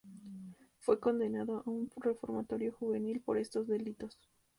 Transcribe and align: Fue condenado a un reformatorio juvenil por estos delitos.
Fue 0.79 0.99
condenado 0.99 1.61
a 1.63 1.69
un 1.69 1.87
reformatorio 1.97 2.73
juvenil 2.73 3.21
por 3.21 3.37
estos 3.37 3.67
delitos. 3.67 4.17